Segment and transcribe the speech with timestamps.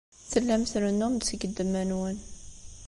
[0.31, 2.17] Tellam trennum-d seg ddemma-nwen.